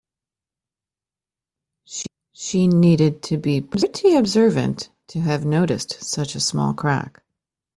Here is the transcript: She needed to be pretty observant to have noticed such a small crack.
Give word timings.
She 2.33 2.65
needed 2.67 3.21
to 3.21 3.37
be 3.37 3.61
pretty 3.61 4.15
observant 4.15 4.89
to 5.09 5.19
have 5.19 5.45
noticed 5.45 6.03
such 6.03 6.33
a 6.33 6.39
small 6.39 6.73
crack. 6.73 7.21